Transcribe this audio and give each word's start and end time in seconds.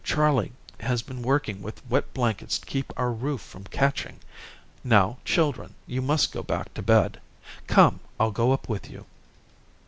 Charlie 0.03 0.51
has 0.79 1.03
been 1.03 1.21
working 1.21 1.61
with 1.61 1.87
wet 1.87 2.11
blankets 2.11 2.57
to 2.57 2.65
keep 2.65 2.91
our 2.97 3.11
roof 3.11 3.39
from 3.39 3.65
catching. 3.65 4.19
Now, 4.83 5.19
children, 5.25 5.75
you 5.85 6.01
must 6.01 6.31
go 6.31 6.41
back 6.41 6.73
to 6.73 6.81
bed. 6.81 7.21
Come, 7.67 7.99
I'll 8.19 8.31
go 8.31 8.51
up 8.51 8.67
with 8.67 8.89
you." 8.89 9.05